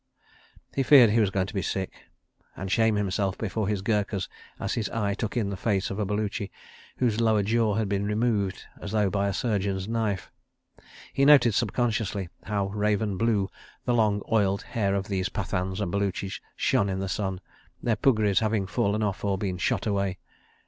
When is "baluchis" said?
15.91-16.41